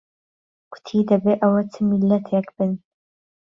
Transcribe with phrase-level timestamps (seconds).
[0.71, 2.71] کوتی دهبی ئهوه چ میللهتێکبن